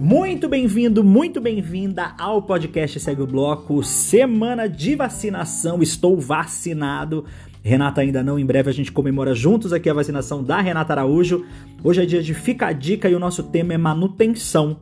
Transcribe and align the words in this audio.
Muito 0.00 0.48
bem-vindo, 0.48 1.02
muito 1.02 1.40
bem-vinda 1.40 2.14
ao 2.16 2.40
podcast 2.40 3.00
Segue 3.00 3.20
o 3.20 3.26
Bloco, 3.26 3.82
semana 3.82 4.68
de 4.68 4.94
vacinação. 4.94 5.82
Estou 5.82 6.16
vacinado. 6.20 7.24
Renata 7.64 8.00
ainda 8.00 8.22
não, 8.22 8.38
em 8.38 8.46
breve 8.46 8.70
a 8.70 8.72
gente 8.72 8.92
comemora 8.92 9.34
juntos 9.34 9.72
aqui 9.72 9.90
a 9.90 9.94
vacinação 9.94 10.40
da 10.44 10.60
Renata 10.60 10.92
Araújo. 10.92 11.44
Hoje 11.82 12.00
é 12.00 12.06
dia 12.06 12.22
de 12.22 12.32
Fica 12.32 12.68
a 12.68 12.72
Dica 12.72 13.08
e 13.08 13.14
o 13.16 13.18
nosso 13.18 13.42
tema 13.42 13.74
é 13.74 13.76
manutenção. 13.76 14.78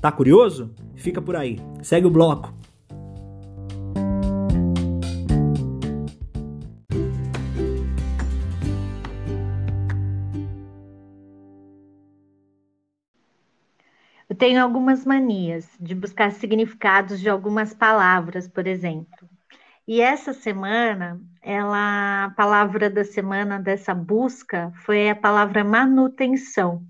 Tá 0.00 0.12
curioso? 0.12 0.70
Fica 0.94 1.20
por 1.20 1.34
aí. 1.34 1.58
Segue 1.82 2.06
o 2.06 2.10
bloco. 2.10 2.55
Tenho 14.46 14.62
algumas 14.62 15.04
manias 15.04 15.68
de 15.80 15.92
buscar 15.92 16.30
significados 16.30 17.18
de 17.18 17.28
algumas 17.28 17.74
palavras, 17.74 18.46
por 18.46 18.64
exemplo. 18.64 19.28
E 19.88 20.00
essa 20.00 20.32
semana, 20.32 21.20
ela, 21.42 22.26
a 22.26 22.30
palavra 22.30 22.88
da 22.88 23.02
semana 23.02 23.58
dessa 23.58 23.92
busca 23.92 24.72
foi 24.84 25.10
a 25.10 25.16
palavra 25.16 25.64
manutenção. 25.64 26.86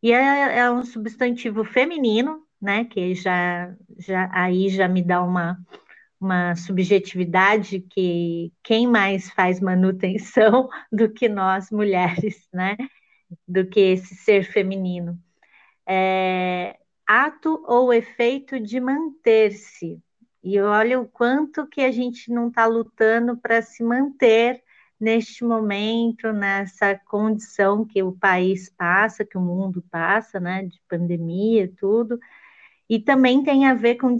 E 0.00 0.12
é, 0.12 0.58
é 0.58 0.70
um 0.70 0.84
substantivo 0.84 1.64
feminino, 1.64 2.40
né? 2.62 2.84
Que 2.84 3.16
já, 3.16 3.74
já 3.98 4.30
aí 4.32 4.68
já 4.68 4.86
me 4.86 5.02
dá 5.02 5.24
uma, 5.24 5.58
uma 6.20 6.54
subjetividade 6.54 7.80
que 7.80 8.52
quem 8.62 8.86
mais 8.86 9.28
faz 9.30 9.58
manutenção 9.58 10.68
do 10.92 11.12
que 11.12 11.28
nós 11.28 11.68
mulheres, 11.68 12.46
né? 12.54 12.76
Do 13.48 13.66
que 13.66 13.80
esse 13.80 14.14
ser 14.14 14.44
feminino 14.44 15.20
é, 15.86 16.78
ato 17.06 17.62
ou 17.66 17.92
efeito 17.92 18.58
de 18.58 18.80
manter-se. 18.80 20.00
E 20.42 20.60
olha 20.60 21.00
o 21.00 21.08
quanto 21.08 21.66
que 21.66 21.80
a 21.80 21.90
gente 21.90 22.30
não 22.30 22.48
está 22.48 22.66
lutando 22.66 23.36
para 23.36 23.62
se 23.62 23.82
manter 23.82 24.62
neste 24.98 25.44
momento, 25.44 26.32
nessa 26.32 26.94
condição 26.94 27.84
que 27.84 28.02
o 28.02 28.12
país 28.12 28.70
passa, 28.70 29.24
que 29.24 29.36
o 29.36 29.40
mundo 29.40 29.84
passa, 29.90 30.40
né, 30.40 30.64
de 30.64 30.80
pandemia 30.88 31.64
e 31.64 31.68
tudo. 31.68 32.18
E 32.88 33.00
também 33.00 33.42
tem 33.42 33.66
a 33.66 33.74
ver 33.74 33.96
com 33.96 34.16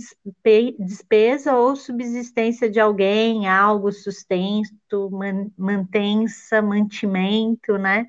despesa 0.78 1.54
ou 1.56 1.76
subsistência 1.76 2.68
de 2.68 2.80
alguém, 2.80 3.48
algo, 3.48 3.92
sustento, 3.92 5.08
man, 5.12 5.50
mantença, 5.56 6.60
mantimento, 6.60 7.78
né? 7.78 8.08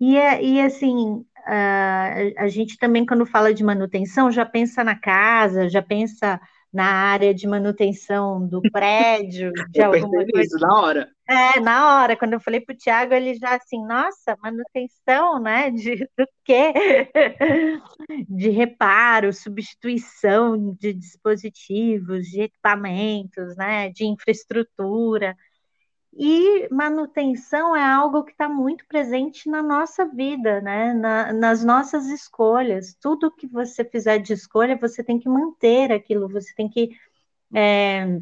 E, 0.00 0.14
e 0.14 0.60
assim, 0.60 1.26
Uh, 1.48 2.34
a 2.36 2.48
gente 2.48 2.76
também, 2.76 3.06
quando 3.06 3.24
fala 3.24 3.54
de 3.54 3.64
manutenção, 3.64 4.30
já 4.30 4.44
pensa 4.44 4.84
na 4.84 4.94
casa, 4.94 5.66
já 5.66 5.80
pensa 5.80 6.38
na 6.70 6.84
área 6.84 7.32
de 7.32 7.46
manutenção 7.46 8.46
do 8.46 8.60
prédio, 8.70 9.50
de 9.70 9.80
eu 9.80 9.86
alguma 9.86 10.10
coisa. 10.10 10.40
Isso, 10.42 10.58
na 10.58 10.80
hora. 10.80 11.08
É, 11.26 11.58
na 11.60 12.02
hora, 12.02 12.16
quando 12.16 12.34
eu 12.34 12.40
falei 12.40 12.60
para 12.60 12.74
o 12.74 12.76
Tiago, 12.76 13.14
ele 13.14 13.34
já 13.34 13.56
assim, 13.56 13.82
nossa, 13.86 14.36
manutenção, 14.42 15.40
né? 15.40 15.70
De 15.70 15.96
do 16.18 16.28
quê? 16.44 16.72
De 18.28 18.50
reparo, 18.50 19.32
substituição 19.32 20.76
de 20.78 20.92
dispositivos, 20.92 22.26
de 22.26 22.42
equipamentos, 22.42 23.56
né? 23.56 23.88
De 23.88 24.04
infraestrutura. 24.04 25.34
E 26.20 26.68
manutenção 26.74 27.76
é 27.76 27.84
algo 27.84 28.24
que 28.24 28.32
está 28.32 28.48
muito 28.48 28.84
presente 28.88 29.48
na 29.48 29.62
nossa 29.62 30.04
vida, 30.04 30.60
né? 30.60 30.92
Na, 30.92 31.32
nas 31.32 31.64
nossas 31.64 32.06
escolhas. 32.08 32.92
Tudo 33.00 33.30
que 33.30 33.46
você 33.46 33.84
fizer 33.84 34.18
de 34.18 34.32
escolha, 34.32 34.76
você 34.76 35.04
tem 35.04 35.18
que 35.20 35.28
manter 35.28 35.92
aquilo, 35.92 36.28
você 36.28 36.52
tem 36.56 36.68
que 36.68 36.90
é, 37.54 38.20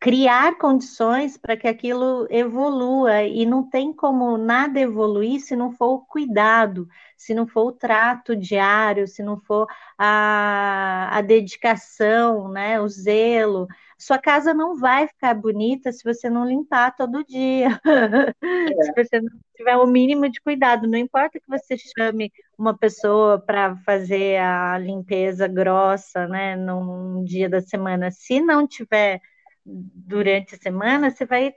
criar 0.00 0.56
condições 0.58 1.36
para 1.36 1.56
que 1.56 1.68
aquilo 1.68 2.26
evolua. 2.30 3.22
E 3.22 3.44
não 3.46 3.62
tem 3.62 3.92
como 3.92 4.38
nada 4.38 4.80
evoluir 4.80 5.40
se 5.40 5.54
não 5.54 5.70
for 5.72 5.94
o 5.94 6.00
cuidado, 6.00 6.88
se 7.16 7.34
não 7.34 7.46
for 7.46 7.66
o 7.66 7.72
trato 7.72 8.34
diário, 8.34 9.06
se 9.06 9.22
não 9.22 9.38
for 9.38 9.66
a, 9.98 11.10
a 11.12 11.20
dedicação, 11.20 12.48
né? 12.48 12.80
o 12.80 12.88
zelo 12.88 13.68
sua 14.00 14.18
casa 14.18 14.54
não 14.54 14.76
vai 14.76 15.06
ficar 15.06 15.34
bonita 15.34 15.92
se 15.92 16.02
você 16.02 16.30
não 16.30 16.46
limpar 16.46 16.96
todo 16.96 17.22
dia. 17.22 17.78
É. 17.84 18.82
se 18.82 18.92
você 18.96 19.20
não 19.20 19.30
tiver 19.54 19.76
o 19.76 19.86
mínimo 19.86 20.26
de 20.30 20.40
cuidado, 20.40 20.88
não 20.88 20.96
importa 20.96 21.38
que 21.38 21.46
você 21.46 21.76
chame 21.76 22.32
uma 22.56 22.76
pessoa 22.76 23.38
para 23.38 23.76
fazer 23.84 24.38
a 24.38 24.78
limpeza 24.78 25.46
grossa, 25.46 26.26
né, 26.26 26.56
num 26.56 27.22
dia 27.24 27.46
da 27.46 27.60
semana, 27.60 28.10
se 28.10 28.40
não 28.40 28.66
tiver 28.66 29.20
durante 29.64 30.54
a 30.54 30.58
semana, 30.58 31.10
você 31.10 31.26
vai 31.26 31.54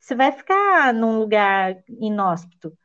você 0.00 0.14
vai 0.14 0.30
ficar 0.32 0.94
num 0.94 1.18
lugar 1.18 1.82
inóspito. 1.88 2.76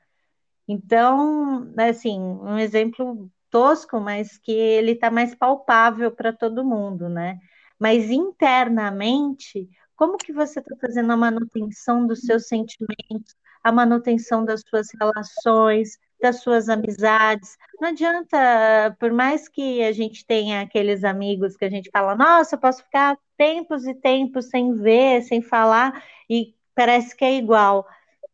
Então, 0.68 1.72
assim, 1.78 2.20
um 2.20 2.58
exemplo 2.58 3.30
tosco, 3.50 4.00
mas 4.00 4.38
que 4.38 4.52
ele 4.52 4.94
está 4.94 5.12
mais 5.12 5.36
palpável 5.36 6.12
para 6.12 6.34
todo 6.34 6.66
mundo, 6.66 7.10
né? 7.10 7.40
mas 7.82 8.12
internamente, 8.12 9.68
como 9.96 10.16
que 10.16 10.32
você 10.32 10.60
está 10.60 10.76
fazendo 10.80 11.12
a 11.14 11.18
manutenção 11.18 12.06
dos 12.06 12.20
seus 12.20 12.48
sentimentos, 12.48 13.36
a 13.64 13.72
manutenção 13.72 14.46
das 14.46 14.62
suas 14.62 14.90
relações, 15.00 15.98
das 16.22 16.42
suas 16.42 16.70
amizades. 16.70 17.58
Não 17.80 17.90
adianta, 17.90 18.96
por 19.00 19.12
mais 19.12 19.48
que 19.50 19.82
a 19.84 19.92
gente 19.92 20.26
tenha 20.26 20.62
aqueles 20.62 21.04
amigos 21.04 21.58
que 21.58 21.66
a 21.66 21.70
gente 21.70 21.90
fala, 21.92 22.16
nossa, 22.16 22.56
eu 22.56 22.60
posso 22.60 22.84
ficar 22.84 23.18
tempos 23.38 23.86
e 23.88 23.94
tempos 23.94 24.50
sem 24.50 24.74
ver, 24.74 25.24
sem 25.24 25.42
falar, 25.42 26.04
e 26.30 26.54
parece 26.76 27.16
que 27.16 27.26
é 27.26 27.36
igual. 27.36 27.88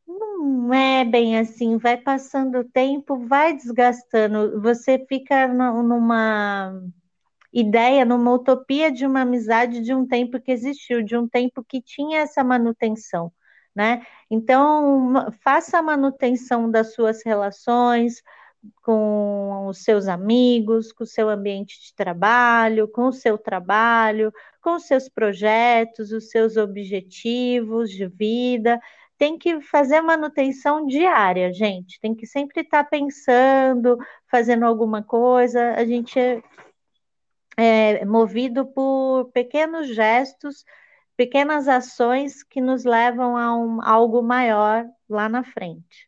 Não 0.07 0.73
é 0.73 1.05
bem 1.05 1.37
assim, 1.37 1.77
vai 1.77 1.97
passando 1.97 2.59
o 2.59 2.63
tempo, 2.63 3.25
vai 3.27 3.53
desgastando, 3.55 4.61
você 4.61 5.05
fica 5.07 5.47
numa 5.47 6.81
ideia, 7.51 8.05
numa 8.05 8.33
utopia 8.33 8.91
de 8.91 9.05
uma 9.05 9.21
amizade 9.21 9.81
de 9.81 9.93
um 9.93 10.05
tempo 10.05 10.39
que 10.39 10.51
existiu, 10.51 11.01
de 11.03 11.17
um 11.17 11.27
tempo 11.27 11.63
que 11.63 11.81
tinha 11.81 12.19
essa 12.19 12.43
manutenção, 12.43 13.31
né? 13.77 14.01
Então, 14.29 15.13
faça 15.43 15.77
a 15.77 15.83
manutenção 15.83 16.69
das 16.69 16.95
suas 16.95 17.23
relações 17.23 18.23
com 18.81 19.67
os 19.67 19.83
seus 19.83 20.07
amigos, 20.07 20.91
com 20.91 21.03
o 21.03 21.07
seu 21.07 21.29
ambiente 21.29 21.79
de 21.79 21.93
trabalho, 21.93 22.87
com 22.87 23.07
o 23.07 23.13
seu 23.13 23.37
trabalho, 23.37 24.33
com 24.61 24.75
os 24.75 24.85
seus 24.87 25.07
projetos, 25.07 26.11
os 26.11 26.31
seus 26.31 26.57
objetivos 26.57 27.91
de 27.91 28.07
vida, 28.07 28.79
tem 29.15 29.37
que 29.37 29.61
fazer 29.61 30.01
manutenção 30.01 30.87
diária, 30.87 31.53
gente. 31.53 31.99
Tem 32.01 32.15
que 32.15 32.25
sempre 32.25 32.61
estar 32.61 32.83
pensando, 32.85 33.95
fazendo 34.29 34.65
alguma 34.65 35.03
coisa. 35.03 35.73
A 35.75 35.85
gente 35.85 36.19
é, 37.55 38.03
movido 38.05 38.65
por 38.65 39.31
pequenos 39.33 39.87
gestos, 39.93 40.65
pequenas 41.17 41.67
ações 41.67 42.43
que 42.43 42.61
nos 42.61 42.85
levam 42.85 43.35
a, 43.35 43.57
um, 43.57 43.81
algo 43.81 44.21
maior 44.21 44.85
lá 45.09 45.27
na 45.27 45.43
frente. 45.43 46.07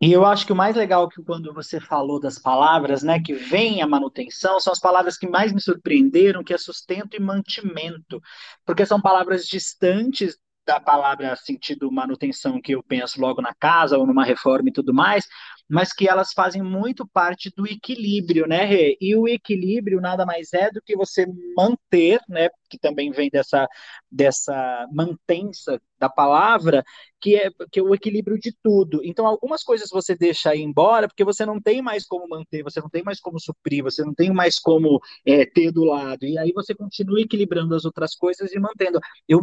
E 0.00 0.12
eu 0.12 0.24
acho 0.26 0.46
que 0.46 0.52
o 0.52 0.56
mais 0.56 0.76
legal 0.76 1.08
que 1.08 1.22
quando 1.22 1.52
você 1.54 1.80
falou 1.80 2.20
das 2.20 2.38
palavras, 2.38 3.02
né, 3.02 3.18
que 3.18 3.32
vem 3.32 3.82
a 3.82 3.86
manutenção, 3.86 4.60
são 4.60 4.72
as 4.72 4.78
palavras 4.78 5.16
que 5.16 5.26
mais 5.26 5.52
me 5.52 5.60
surpreenderam, 5.60 6.44
que 6.44 6.52
é 6.52 6.58
sustento 6.58 7.16
e 7.16 7.20
mantimento, 7.20 8.20
porque 8.64 8.84
são 8.84 9.00
palavras 9.00 9.46
distantes 9.46 10.38
da 10.66 10.80
palavra 10.80 11.36
sentido 11.36 11.90
manutenção 11.90 12.60
que 12.60 12.72
eu 12.72 12.82
penso 12.82 13.20
logo 13.20 13.40
na 13.40 13.54
casa 13.54 13.96
ou 13.96 14.06
numa 14.06 14.24
reforma 14.24 14.68
e 14.68 14.72
tudo 14.72 14.92
mais, 14.92 15.26
mas 15.68 15.92
que 15.92 16.08
elas 16.08 16.32
fazem 16.32 16.62
muito 16.62 17.06
parte 17.06 17.52
do 17.56 17.66
equilíbrio, 17.66 18.46
né, 18.46 18.64
Rê? 18.64 18.96
E 19.00 19.16
o 19.16 19.26
equilíbrio 19.26 20.00
nada 20.00 20.24
mais 20.24 20.52
é 20.52 20.70
do 20.70 20.80
que 20.82 20.96
você 20.96 21.26
manter, 21.56 22.20
né, 22.28 22.48
que 22.68 22.78
também 22.78 23.10
vem 23.10 23.28
dessa, 23.30 23.66
dessa 24.10 24.86
mantença 24.92 25.80
da 25.98 26.08
palavra, 26.08 26.84
que 27.20 27.36
é, 27.36 27.50
que 27.72 27.80
é 27.80 27.82
o 27.82 27.94
equilíbrio 27.94 28.38
de 28.38 28.52
tudo. 28.62 29.00
Então, 29.02 29.26
algumas 29.26 29.62
coisas 29.62 29.88
você 29.90 30.14
deixa 30.14 30.54
ir 30.54 30.62
embora, 30.62 31.08
porque 31.08 31.24
você 31.24 31.44
não 31.46 31.60
tem 31.60 31.82
mais 31.82 32.06
como 32.06 32.28
manter, 32.28 32.62
você 32.62 32.80
não 32.80 32.90
tem 32.90 33.02
mais 33.02 33.20
como 33.20 33.40
suprir, 33.40 33.82
você 33.82 34.04
não 34.04 34.14
tem 34.14 34.32
mais 34.32 34.58
como 34.58 35.00
é, 35.24 35.44
ter 35.46 35.72
do 35.72 35.84
lado. 35.84 36.24
E 36.24 36.38
aí 36.38 36.52
você 36.52 36.74
continua 36.74 37.20
equilibrando 37.20 37.74
as 37.74 37.84
outras 37.84 38.14
coisas 38.14 38.52
e 38.52 38.58
mantendo. 38.58 39.00
Eu 39.28 39.40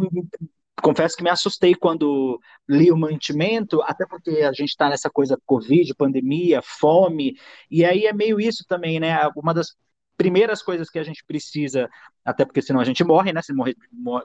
confesso 0.82 1.16
que 1.16 1.22
me 1.22 1.30
assustei 1.30 1.74
quando 1.74 2.38
li 2.68 2.90
o 2.90 2.96
mantimento, 2.96 3.80
até 3.82 4.06
porque 4.06 4.42
a 4.42 4.52
gente 4.52 4.70
está 4.70 4.88
nessa 4.88 5.10
coisa 5.10 5.38
Covid, 5.46 5.94
pandemia, 5.94 6.60
fome, 6.62 7.34
e 7.70 7.84
aí 7.84 8.06
é 8.06 8.12
meio 8.12 8.40
isso 8.40 8.64
também, 8.68 9.00
né? 9.00 9.16
Uma 9.36 9.54
das 9.54 9.74
primeiras 10.16 10.62
coisas 10.62 10.88
que 10.88 10.98
a 10.98 11.02
gente 11.02 11.24
precisa, 11.24 11.88
até 12.24 12.44
porque 12.44 12.62
senão 12.62 12.80
a 12.80 12.84
gente 12.84 13.02
morre, 13.04 13.32
né? 13.32 13.42
Se 13.42 13.52
morrer, 13.52 13.76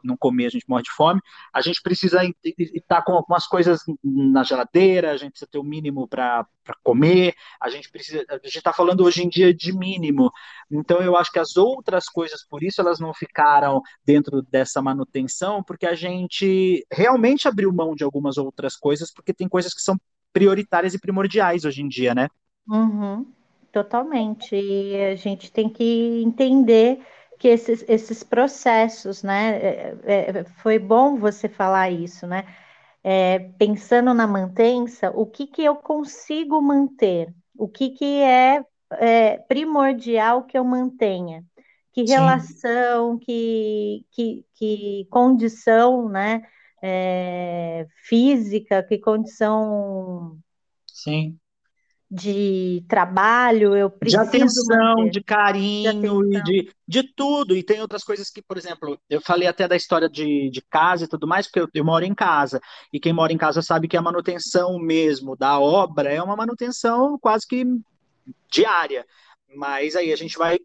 não 0.03 0.15
comer, 0.18 0.47
a 0.47 0.50
gente 0.50 0.65
morre 0.68 0.83
de 0.83 0.91
fome. 0.91 1.19
A 1.53 1.62
gente 1.62 1.81
precisa 1.81 2.21
estar 2.74 3.01
com 3.01 3.13
algumas 3.13 3.45
coisas 3.47 3.81
na 4.03 4.44
geladeira, 4.44 5.12
a 5.12 5.18
gente 5.18 5.31
precisa 5.31 5.50
ter 5.51 5.57
o 5.57 5.63
mínimo 5.63 6.07
para 6.07 6.45
comer, 6.83 7.36
a 7.59 7.69
gente 7.69 7.89
precisa. 7.89 8.24
A 8.30 8.36
gente 8.36 8.57
está 8.57 8.71
falando 8.71 9.03
hoje 9.03 9.24
em 9.24 9.30
dia 9.30 9.53
de 9.53 9.71
mínimo. 9.75 10.31
Então 10.71 11.01
eu 11.01 11.18
acho 11.18 11.31
que 11.31 11.39
as 11.39 11.57
outras 11.57 12.06
coisas, 12.06 12.45
por 12.45 12.63
isso 12.63 12.80
elas 12.81 13.00
não 13.00 13.13
ficaram 13.13 13.81
dentro 14.06 14.42
dessa 14.42 14.81
manutenção, 14.81 15.63
porque 15.63 15.85
a 15.85 15.95
gente 15.95 16.85
realmente 16.92 17.47
abriu 17.47 17.74
mão 17.74 17.95
de 17.95 18.03
algumas 18.03 18.38
outras 18.38 18.75
coisas, 18.75 19.12
porque 19.12 19.33
tem 19.33 19.47
coisas 19.47 19.74
que 19.74 19.81
são 19.81 20.00
prioritárias 20.31 20.94
e 20.94 21.00
primordiais 21.00 21.65
hoje 21.65 21.81
em 21.81 21.88
dia, 21.88 22.13
né? 22.13 22.27
Uhum. 22.68 23.25
Totalmente. 23.71 24.56
E 24.56 24.95
a 25.12 25.16
gente 25.16 25.51
tem 25.51 25.69
que 25.69 26.24
entender 26.24 27.06
que 27.38 27.48
esses, 27.48 27.86
esses 27.88 28.24
processos, 28.24 29.24
né? 29.24 29.57
É, 29.57 29.95
é, 30.04 30.44
foi 30.62 30.80
bom 30.80 31.18
você 31.18 31.48
falar 31.48 31.89
isso, 31.92 32.25
né? 32.25 32.45
É, 33.04 33.39
pensando 33.57 34.13
na 34.13 34.27
mantença, 34.27 35.12
o 35.12 35.25
que, 35.25 35.48
que 35.48 35.63
eu 35.63 35.75
consigo 35.75 36.62
manter? 36.62 37.33
O 37.57 37.68
que, 37.68 37.92
que 37.92 38.21
é, 38.21 38.63
é 38.92 39.38
primordial 39.38 40.44
que 40.44 40.57
eu 40.57 40.66
mantenha? 40.66 41.44
Que 41.94 42.04
relação, 42.04 43.18
que, 43.18 44.06
que, 44.12 44.45
que 44.56 45.07
condição, 45.10 46.10
né? 46.10 46.42
É, 46.81 47.88
física, 48.04 48.81
que 48.83 48.98
condição 48.98 50.39
Sim 50.88 51.39
de 52.09 52.83
trabalho, 52.88 53.75
eu 53.75 53.89
preciso. 53.89 54.23
De 54.23 54.27
atenção, 54.27 54.95
manter. 54.97 55.11
de 55.11 55.23
carinho, 55.23 56.27
de, 56.27 56.41
de, 56.44 56.73
de, 56.88 57.03
tudo. 57.15 57.56
E 57.56 57.61
tem 57.61 57.81
outras 57.81 58.03
coisas 58.03 58.31
que, 58.31 58.41
por 58.41 58.57
exemplo, 58.57 59.00
eu 59.09 59.21
falei 59.21 59.47
até 59.47 59.67
da 59.67 59.75
história 59.75 60.09
de, 60.09 60.50
de 60.50 60.61
casa 60.61 61.06
e 61.06 61.07
tudo 61.07 61.27
mais, 61.27 61.45
porque 61.45 61.59
eu, 61.59 61.69
eu 61.73 61.85
moro 61.85 62.03
em 62.03 62.15
casa. 62.15 62.59
E 62.91 63.00
quem 63.00 63.13
mora 63.13 63.31
em 63.31 63.38
casa 63.38 63.61
sabe 63.61 63.88
que 63.88 63.95
a 63.95 64.01
manutenção 64.01 64.79
mesmo 64.79 65.35
da 65.35 65.59
obra 65.59 66.11
é 66.11 66.21
uma 66.21 66.35
manutenção 66.35 67.17
quase 67.19 67.45
que 67.47 67.63
diária. 68.51 69.06
Mas 69.56 69.95
aí 69.95 70.11
a 70.11 70.15
gente 70.15 70.38
vai 70.38 70.57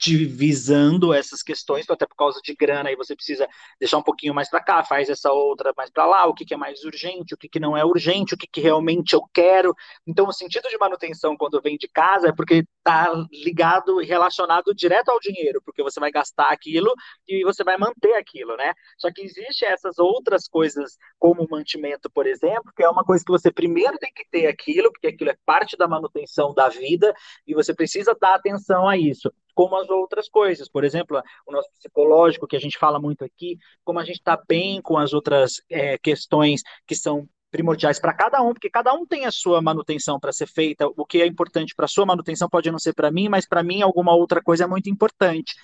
divisando 0.00 1.12
essas 1.12 1.42
questões, 1.42 1.88
até 1.90 2.06
por 2.06 2.16
causa 2.16 2.40
de 2.42 2.54
grana, 2.54 2.88
aí 2.88 2.96
você 2.96 3.14
precisa 3.14 3.46
deixar 3.78 3.98
um 3.98 4.02
pouquinho 4.02 4.32
mais 4.32 4.48
para 4.48 4.62
cá, 4.62 4.82
faz 4.82 5.10
essa 5.10 5.30
outra 5.30 5.74
mais 5.76 5.90
para 5.90 6.06
lá, 6.06 6.26
o 6.26 6.32
que, 6.32 6.46
que, 6.46 6.54
é 6.54 6.56
mais 6.56 6.82
urgente, 6.84 7.34
o 7.34 7.36
que, 7.36 7.48
que 7.48 7.60
não 7.60 7.76
é 7.76 7.84
urgente, 7.84 8.32
o 8.32 8.36
que, 8.36 8.46
que, 8.46 8.62
realmente 8.62 9.12
eu 9.12 9.22
quero. 9.34 9.74
Então, 10.06 10.26
o 10.26 10.32
sentido 10.32 10.68
de 10.70 10.78
manutenção 10.78 11.36
quando 11.36 11.60
vem 11.60 11.76
de 11.76 11.86
casa 11.86 12.28
é 12.28 12.32
porque 12.32 12.64
está 12.78 13.12
ligado 13.30 14.00
e 14.00 14.06
relacionado 14.06 14.74
direto 14.74 15.10
ao 15.10 15.20
dinheiro, 15.20 15.60
porque 15.62 15.82
você 15.82 16.00
vai 16.00 16.10
gastar 16.10 16.50
aquilo 16.50 16.94
e 17.28 17.44
você 17.44 17.62
vai 17.62 17.76
manter 17.76 18.14
aquilo, 18.14 18.56
né? 18.56 18.72
Só 18.96 19.12
que 19.12 19.20
existe 19.20 19.66
essas 19.66 19.98
outras 19.98 20.48
coisas, 20.48 20.96
como 21.18 21.42
o 21.42 21.50
mantimento, 21.50 22.10
por 22.10 22.26
exemplo, 22.26 22.72
que 22.74 22.82
é 22.82 22.88
uma 22.88 23.04
coisa 23.04 23.22
que 23.22 23.32
você 23.32 23.52
primeiro 23.52 23.98
tem 23.98 24.10
que 24.14 24.24
ter 24.30 24.46
aquilo, 24.46 24.90
porque 24.90 25.08
aquilo 25.08 25.30
é 25.30 25.36
parte 25.44 25.76
da 25.76 25.86
manutenção 25.86 26.54
da 26.54 26.70
vida 26.70 27.14
e 27.46 27.54
você 27.54 27.74
precisa 27.74 28.16
dar 28.18 28.34
atenção 28.36 28.88
a 28.88 28.96
isso 28.96 29.30
como 29.60 29.76
as 29.76 29.90
outras 29.90 30.26
coisas. 30.26 30.70
Por 30.70 30.84
exemplo, 30.84 31.22
o 31.46 31.52
nosso 31.52 31.68
psicológico, 31.72 32.46
que 32.46 32.56
a 32.56 32.58
gente 32.58 32.78
fala 32.78 32.98
muito 32.98 33.22
aqui, 33.22 33.58
como 33.84 33.98
a 33.98 34.04
gente 34.04 34.16
está 34.16 34.42
bem 34.48 34.80
com 34.80 34.96
as 34.96 35.12
outras 35.12 35.60
é, 35.68 35.98
questões 35.98 36.62
que 36.86 36.94
são 36.94 37.28
primordiais 37.50 38.00
para 38.00 38.14
cada 38.14 38.40
um, 38.40 38.54
porque 38.54 38.70
cada 38.70 38.94
um 38.94 39.04
tem 39.04 39.26
a 39.26 39.30
sua 39.30 39.60
manutenção 39.60 40.18
para 40.18 40.32
ser 40.32 40.46
feita. 40.46 40.86
O 40.96 41.04
que 41.04 41.20
é 41.20 41.26
importante 41.26 41.74
para 41.74 41.84
a 41.84 41.88
sua 41.88 42.06
manutenção 42.06 42.48
pode 42.48 42.70
não 42.70 42.78
ser 42.78 42.94
para 42.94 43.10
mim, 43.10 43.28
mas 43.28 43.46
para 43.46 43.62
mim 43.62 43.82
alguma 43.82 44.14
outra 44.14 44.42
coisa 44.42 44.64
é 44.64 44.66
muito 44.66 44.88
importante. 44.88 45.54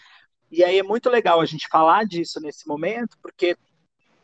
E 0.51 0.63
aí 0.63 0.79
é 0.79 0.83
muito 0.83 1.09
legal 1.09 1.41
a 1.41 1.47
gente 1.47 1.67
falar 1.67 2.05
disso 2.05 2.39
nesse 2.39 2.69
momento, 2.69 3.17
porque 3.23 3.57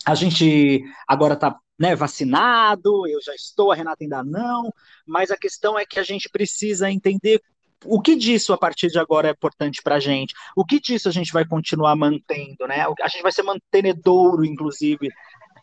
a 0.04 0.14
gente 0.14 0.84
agora 1.08 1.32
está 1.32 1.58
né, 1.78 1.96
vacinado, 1.96 3.06
eu 3.08 3.22
já 3.22 3.34
estou, 3.34 3.72
a 3.72 3.74
Renata 3.74 4.04
ainda 4.04 4.22
não, 4.22 4.70
mas 5.06 5.30
a 5.30 5.36
questão 5.36 5.78
é 5.78 5.86
que 5.86 5.98
a 5.98 6.02
gente 6.02 6.28
precisa 6.28 6.90
entender 6.90 7.40
o 7.84 8.00
que 8.00 8.16
disso 8.16 8.52
a 8.52 8.58
partir 8.58 8.88
de 8.88 8.98
agora 8.98 9.28
é 9.28 9.32
importante 9.32 9.82
para 9.82 9.96
a 9.96 10.00
gente? 10.00 10.34
O 10.56 10.64
que 10.64 10.80
disso 10.80 11.08
a 11.08 11.12
gente 11.12 11.32
vai 11.32 11.44
continuar 11.44 11.96
mantendo, 11.96 12.66
né? 12.66 12.84
A 13.02 13.08
gente 13.08 13.22
vai 13.22 13.32
ser 13.32 13.42
mantenedouro, 13.42 14.44
inclusive, 14.44 15.08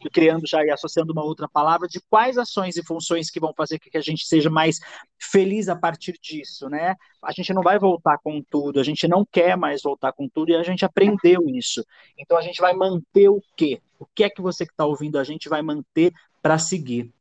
criando 0.10 0.48
já 0.48 0.64
e 0.64 0.70
associando 0.70 1.12
uma 1.12 1.24
outra 1.24 1.50
palavra, 1.50 1.88
de 1.88 2.00
quais 2.10 2.38
ações 2.38 2.78
e 2.78 2.86
funções 2.86 3.30
que 3.30 3.40
vão 3.40 3.54
fazer 3.54 3.80
que 3.80 3.98
a 3.98 4.02
gente 4.02 4.26
seja 4.26 4.50
mais 4.50 4.80
feliz 5.20 5.68
a 5.68 5.76
partir 5.76 6.14
disso, 6.22 6.70
né? 6.70 6.96
A 7.22 7.34
gente 7.34 7.54
não 7.54 7.62
vai 7.62 7.78
voltar 7.78 8.18
com 8.20 8.42
tudo, 8.50 8.80
a 8.80 8.84
gente 8.84 9.08
não 9.08 9.26
quer 9.30 9.58
mais 9.58 9.82
voltar 9.82 10.14
com 10.14 10.30
tudo 10.30 10.52
e 10.52 10.56
a 10.56 10.64
gente 10.64 10.86
aprendeu 10.86 11.44
isso. 11.50 11.84
Então 12.18 12.38
a 12.38 12.42
gente 12.42 12.62
vai 12.62 12.74
manter 12.74 13.28
o 13.28 13.42
quê? 13.58 13.82
O 14.00 14.06
que 14.06 14.24
é 14.24 14.30
que 14.30 14.42
você 14.42 14.66
que 14.66 14.72
está 14.72 14.86
ouvindo 14.86 15.20
a 15.20 15.24
gente 15.24 15.50
vai 15.50 15.62
manter 15.62 16.14
para 16.42 16.58
seguir? 16.58 17.12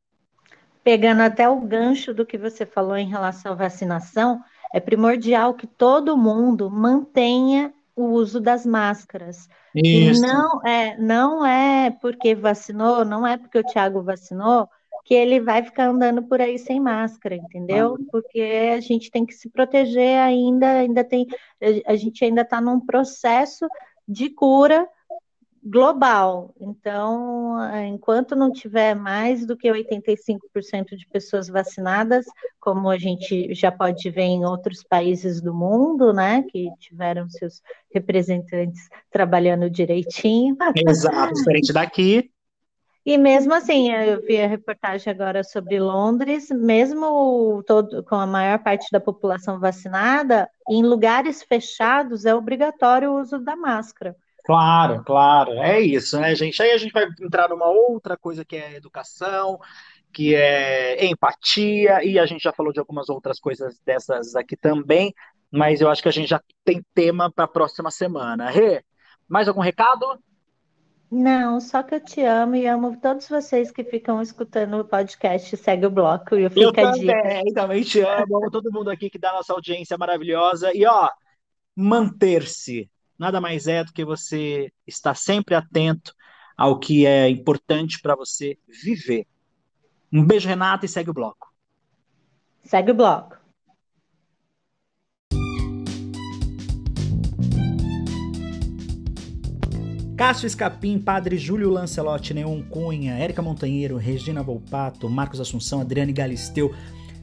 Pegando 0.85 1.23
até 1.23 1.49
o 1.49 1.61
gancho 1.61 2.15
do 2.15 2.25
que 2.25 2.39
você 2.39 2.65
falou 2.65 2.97
em 2.97 3.09
relação 3.09 3.53
à 3.53 3.55
vacinação, 3.55 4.41
é 4.73 4.81
primordial 4.81 5.55
que 5.55 5.67
todo 5.67 6.17
mundo 6.17 6.71
mantenha 6.71 7.73
o 7.97 8.05
uso 8.11 8.41
das 8.41 8.65
máscaras. 8.65 9.49
Isso. 9.75 10.25
E 10.25 10.27
não 10.27 10.67
é, 10.67 10.97
não 10.99 11.45
é 11.45 11.91
porque 11.91 12.35
vacinou, 12.35 13.05
não 13.05 13.27
é 13.27 13.37
porque 13.37 13.59
o 13.59 13.65
Thiago 13.65 14.03
vacinou 14.03 14.69
que 15.05 15.15
ele 15.15 15.41
vai 15.41 15.63
ficar 15.63 15.89
andando 15.89 16.23
por 16.23 16.39
aí 16.39 16.59
sem 16.59 16.79
máscara, 16.79 17.35
entendeu? 17.35 17.97
Porque 18.13 18.43
a 18.77 18.79
gente 18.79 19.11
tem 19.11 19.25
que 19.25 19.33
se 19.33 19.49
proteger 19.49 20.19
ainda, 20.19 20.69
ainda 20.69 21.03
tem, 21.03 21.27
a 21.87 21.97
gente 21.97 22.23
ainda 22.23 22.43
está 22.43 22.61
num 22.61 22.79
processo 22.79 23.67
de 24.07 24.29
cura 24.29 24.87
global. 25.69 26.55
Então, 26.61 27.57
enquanto 27.87 28.35
não 28.35 28.51
tiver 28.51 28.95
mais 28.95 29.45
do 29.45 29.57
que 29.57 29.69
85% 29.71 30.97
de 30.97 31.07
pessoas 31.07 31.49
vacinadas, 31.49 32.25
como 32.59 32.89
a 32.89 32.99
gente 32.99 33.55
já 33.55 33.71
pode 33.71 34.09
ver 34.11 34.23
em 34.23 34.45
outros 34.45 34.83
países 34.83 35.41
do 35.41 35.55
mundo, 35.55 36.13
né, 36.13 36.43
que 36.51 36.69
tiveram 36.79 37.29
seus 37.29 37.63
representantes 37.93 38.89
trabalhando 39.11 39.69
direitinho. 39.69 40.57
Exato, 40.75 41.35
diferente 41.35 41.73
daqui. 41.73 42.31
E 43.05 43.17
mesmo 43.17 43.55
assim, 43.55 43.91
eu 43.91 44.21
vi 44.21 44.39
a 44.39 44.47
reportagem 44.47 45.11
agora 45.11 45.43
sobre 45.43 45.81
Londres, 45.81 46.51
mesmo 46.51 47.63
todo, 47.67 48.05
com 48.05 48.17
a 48.17 48.27
maior 48.27 48.59
parte 48.59 48.87
da 48.93 49.01
população 49.01 49.59
vacinada, 49.59 50.47
em 50.69 50.83
lugares 50.83 51.43
fechados 51.43 52.27
é 52.27 52.35
obrigatório 52.35 53.13
o 53.13 53.21
uso 53.21 53.39
da 53.39 53.57
máscara. 53.57 54.15
Claro, 54.49 55.05
claro, 55.05 55.53
é 55.59 55.79
isso, 55.79 56.19
né, 56.19 56.35
gente? 56.35 56.63
Aí 56.63 56.71
a 56.71 56.79
gente 56.79 56.91
vai 56.91 57.05
entrar 57.21 57.51
numa 57.51 57.67
outra 57.67 58.17
coisa 58.17 58.47
que 58.47 58.57
é 58.57 58.77
educação, 58.77 59.61
que 60.11 60.35
é 60.35 61.05
empatia, 61.05 62.03
e 62.03 62.19
a 62.19 62.25
gente 62.25 62.45
já 62.45 62.51
falou 62.51 62.73
de 62.73 62.81
algumas 62.81 63.11
outras 63.11 63.39
coisas 63.39 63.79
dessas 63.85 64.35
aqui 64.35 64.57
também, 64.57 65.13
mas 65.51 65.83
eu 65.83 65.91
acho 65.91 66.03
que 66.03 66.09
a 66.09 66.13
gente 66.13 66.31
já 66.31 66.41
tem 66.65 66.83
tema 66.95 67.31
para 67.31 67.45
a 67.45 67.49
próxima 67.49 67.91
semana. 67.91 68.49
Rê, 68.49 68.83
mais 69.29 69.49
algum 69.49 69.61
recado? 69.61 70.19
Não, 71.11 71.61
só 71.61 71.83
que 71.83 71.97
eu 71.97 72.01
te 72.01 72.23
amo 72.23 72.57
e 72.57 72.67
amo 72.67 72.99
todos 73.03 73.29
vocês 73.29 73.71
que 73.71 73.85
ficam 73.85 74.23
escutando 74.23 74.79
o 74.79 74.85
podcast 74.87 75.55
Segue 75.59 75.85
o 75.85 75.91
Bloco 75.91 76.37
e 76.37 76.45
eu 76.45 76.51
fico 76.51 76.81
a 76.81 76.93
dica. 76.93 77.43
Eu 77.47 77.53
também 77.53 77.83
te 77.83 78.01
amo, 78.01 78.39
amo 78.39 78.51
todo 78.51 78.73
mundo 78.73 78.91
aqui 78.91 79.11
que 79.11 79.19
dá 79.19 79.31
nossa 79.31 79.53
audiência 79.53 79.99
maravilhosa. 79.99 80.75
E 80.75 80.87
ó, 80.87 81.07
manter-se 81.77 82.91
nada 83.19 83.41
mais 83.41 83.67
é 83.67 83.83
do 83.83 83.93
que 83.93 84.05
você 84.05 84.73
estar 84.87 85.15
sempre 85.15 85.55
atento 85.55 86.15
ao 86.57 86.79
que 86.79 87.07
é 87.07 87.29
importante 87.29 88.01
para 88.01 88.17
você 88.17 88.59
viver. 88.67 89.27
Um 90.13 90.25
beijo, 90.25 90.49
Renata, 90.49 90.87
e 90.87 90.89
segue 90.89 91.11
o 91.11 91.15
bloco. 91.15 91.53
Segue 92.65 92.93
o 92.93 92.95
bloco. 92.95 93.39
Cássio 100.19 100.49
Escapim, 100.49 100.99
Padre 100.99 101.39
Júlio 101.39 101.71
Lancelotti, 101.71 102.35
Neon 102.35 102.61
Cunha, 102.63 103.17
Érica 103.17 103.41
Montanheiro, 103.41 103.97
Regina 103.97 104.43
Volpato, 104.43 105.09
Marcos 105.09 105.41
Assunção, 105.41 105.81
Adriane 105.81 106.13
Galisteu, 106.13 106.75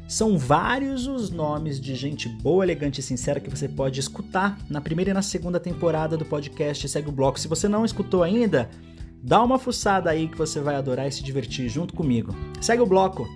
são 0.08 0.38
vários 0.38 1.08
os 1.08 1.30
nomes 1.30 1.80
de 1.80 1.96
gente 1.96 2.30
boa, 2.30 2.64
elegante 2.64 3.00
e 3.00 3.04
sincera 3.04 3.40
que 3.40 3.50
você 3.50 3.68
pode 3.68 4.00
escutar 4.00 4.58
na 4.70 4.80
primeira 4.80 5.12
e 5.12 5.14
na 5.14 5.22
segunda 5.22 5.60
temporada 5.60 6.16
do 6.16 6.26
podcast 6.26 6.88
Segue 6.88 7.10
o 7.10 7.12
Bloco. 7.12 7.40
Se 7.40 7.48
você 7.48 7.68
não 7.68 7.84
escutou 7.84 8.22
ainda, 8.22 8.70
dá 9.24 9.44
uma 9.44 9.58
fuçada 9.58 10.10
aí 10.10 10.28
que 10.28 10.38
você 10.38 10.60
vai 10.60 10.76
adorar 10.76 11.08
e 11.08 11.12
se 11.12 11.24
divertir 11.24 11.68
junto 11.70 11.94
comigo. 11.94 12.36
Segue 12.62 12.84
o 12.84 12.86
bloco! 12.86 13.28